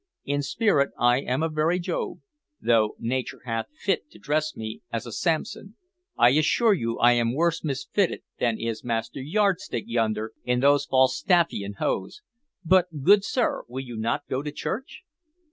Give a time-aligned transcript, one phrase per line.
[0.25, 2.21] In spirit I am a very Job,
[2.59, 5.75] though nature hath fit to dress me as a Samson.
[6.17, 11.75] I assure you, I am worse misfitted than is Master Yardstick yonder in those Falstaffian
[11.75, 12.23] hose.
[12.65, 15.03] But, good sir, will you not go to church?"